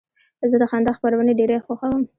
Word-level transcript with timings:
زه 0.49 0.55
د 0.61 0.63
خندا 0.71 0.91
خپرونې 0.97 1.33
ډېرې 1.39 1.57
خوښوم. 1.65 2.01